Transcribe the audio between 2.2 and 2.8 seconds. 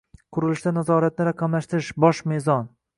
mezon